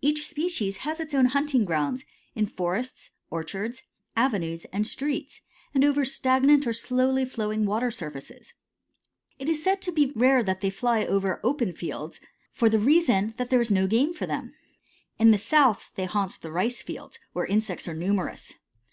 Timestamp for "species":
0.26-0.78